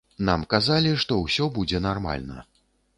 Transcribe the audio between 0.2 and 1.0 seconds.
Нам казалі,